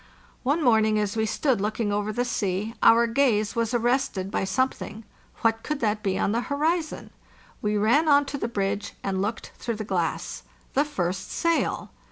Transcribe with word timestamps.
One 0.41 0.63
morning, 0.63 0.97
as 0.97 1.15
we 1.15 1.27
stood 1.27 1.61
looking 1.61 1.93
over 1.93 2.11
the 2.11 2.25
sea, 2.25 2.73
our 2.81 3.05
gaze 3.05 3.55
was 3.55 3.71
arrested 3.71 4.31
by 4.31 4.45
some 4.45 4.69
thing; 4.69 5.03
what 5.41 5.61
could 5.61 5.79
that 5.81 6.01
be 6.01 6.17
on 6.17 6.31
the 6.31 6.41
horizon? 6.41 7.11
We 7.61 7.77
ran 7.77 8.09
on 8.09 8.25
to 8.25 8.39
the 8.39 8.47
bridge 8.47 8.93
and 9.03 9.21
looked 9.21 9.51
through 9.59 9.75
the 9.75 9.83
glass. 9.83 10.41
The 10.73 10.85
first 10.85 11.29
sail. 11.31 11.91